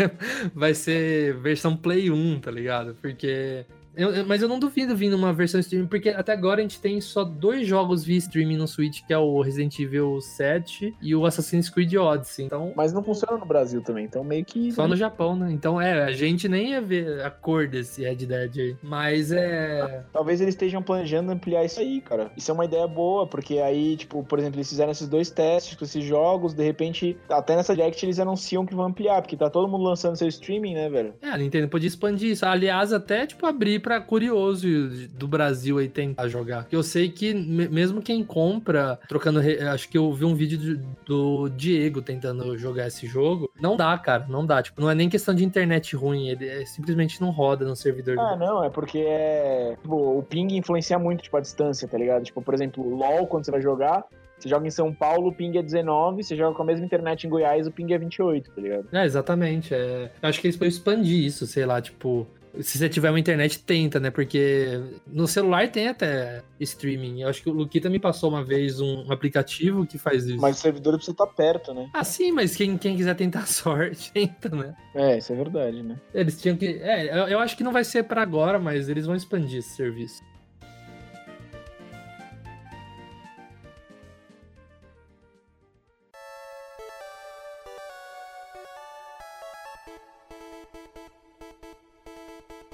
[0.54, 2.96] vai ser versão Play 1, tá ligado?
[2.98, 3.66] Porque.
[3.96, 6.80] Eu- eu- mas eu não duvido vir numa versão streaming, porque até agora a gente
[6.80, 11.14] tem só dois jogos via streaming no Switch, que é o Resident Evil 7 e
[11.14, 12.46] o Assassin's Creed Odyssey.
[12.46, 14.72] Então, Mas não funciona no Brasil também, então meio que.
[14.72, 15.50] Só no Japão, né?
[15.52, 18.76] Então, é, a gente nem ia ver a cor desse Red Dead aí.
[18.82, 20.04] Mas é.
[20.12, 22.30] Talvez eles estejam planejando ampliar isso aí, cara.
[22.36, 25.76] Isso é uma ideia boa, porque aí, tipo, por exemplo, eles fizeram esses dois testes
[25.76, 29.50] com esses jogos, de repente, até nessa Direct eles anunciam que vão ampliar, porque tá
[29.50, 31.14] todo mundo lançando seu streaming, né, velho?
[31.20, 32.44] É, a Nintendo podia expandir isso.
[32.46, 34.66] Aliás, até, tipo, abrir pra curioso
[35.10, 36.66] do Brasil aí tentar jogar.
[36.70, 39.40] Eu sei que me- mesmo quem compra, trocando.
[39.72, 43.50] Acho que eu vi um vídeo do, Diego tentando jogar esse jogo.
[43.60, 44.62] Não dá, cara, não dá.
[44.62, 48.18] Tipo, não é nem questão de internet ruim, ele é- simplesmente não roda no servidor.
[48.18, 49.76] Ah, não, é porque é.
[49.82, 52.22] Tipo, o ping influencia muito, tipo, a distância, tá ligado?
[52.24, 54.04] Tipo, por exemplo, o LOL, quando você vai jogar,
[54.38, 57.26] você joga em São Paulo, o ping é 19, você joga com a mesma internet
[57.26, 58.86] em Goiás, o ping é 28, tá ligado?
[58.92, 59.74] É, exatamente.
[59.74, 60.10] É...
[60.22, 62.26] Eu acho que eles podem expandir isso, sei lá, tipo.
[62.60, 64.10] Se você tiver uma internet, tenta, né?
[64.10, 67.22] Porque no celular tem até streaming.
[67.22, 70.40] Eu acho que o Luquita me passou uma vez um aplicativo que faz isso.
[70.40, 71.88] Mas o servidor precisa estar perto, né?
[71.94, 74.74] Ah, sim, mas quem, quem quiser tentar a sorte, tenta, né?
[74.94, 75.98] É, isso é verdade, né?
[76.12, 76.66] Eles tinham que.
[76.66, 79.70] É, eu, eu acho que não vai ser pra agora, mas eles vão expandir esse
[79.70, 80.22] serviço.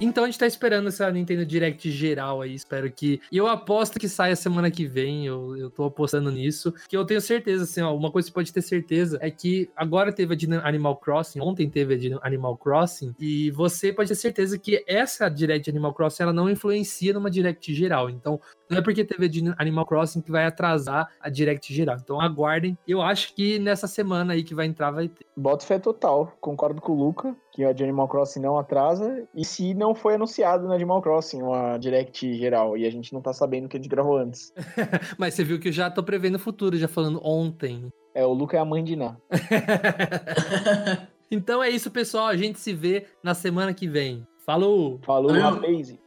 [0.01, 3.19] Então a gente tá esperando essa Nintendo Direct geral aí, espero que.
[3.29, 6.73] E eu aposto que saia semana que vem, eu, eu tô apostando nisso.
[6.87, 9.69] Que eu tenho certeza, assim, ó, uma coisa que você pode ter certeza é que
[9.75, 14.57] agora teve a Animal Crossing, ontem teve a Animal Crossing, e você pode ter certeza
[14.57, 18.09] que essa Direct Animal Crossing ela não influencia numa Direct geral.
[18.09, 21.97] Então, não é porque teve a Animal Crossing que vai atrasar a Direct geral.
[22.01, 22.77] Então aguardem.
[22.87, 25.25] Eu acho que nessa semana aí que vai entrar vai ter.
[25.35, 26.37] Boto fé total.
[26.39, 29.27] Concordo com o Luca, que a de Animal Crossing não atrasa.
[29.35, 33.21] E se não foi anunciado na Animal Crossing uma Direct geral e a gente não
[33.21, 34.53] tá sabendo o que a gente gravou antes.
[35.19, 37.91] Mas você viu que eu já tô prevendo o futuro, já falando ontem.
[38.15, 39.17] É, o Luca é a mãe de Ná.
[41.29, 42.27] então é isso, pessoal.
[42.27, 44.25] A gente se vê na semana que vem.
[44.45, 44.97] Falou!
[45.03, 45.99] Falou, Valeu.